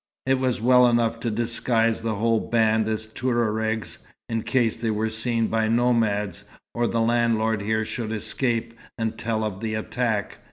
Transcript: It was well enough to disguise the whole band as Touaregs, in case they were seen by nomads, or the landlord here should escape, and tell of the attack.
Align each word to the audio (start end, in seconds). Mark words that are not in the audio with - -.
It 0.25 0.39
was 0.39 0.59
well 0.59 0.87
enough 0.87 1.19
to 1.19 1.29
disguise 1.29 2.01
the 2.01 2.15
whole 2.15 2.39
band 2.39 2.89
as 2.89 3.05
Touaregs, 3.05 3.99
in 4.27 4.41
case 4.41 4.75
they 4.75 4.89
were 4.89 5.11
seen 5.11 5.45
by 5.45 5.67
nomads, 5.67 6.43
or 6.73 6.87
the 6.87 7.01
landlord 7.01 7.61
here 7.61 7.85
should 7.85 8.11
escape, 8.11 8.73
and 8.97 9.15
tell 9.15 9.43
of 9.43 9.59
the 9.59 9.75
attack. 9.75 10.39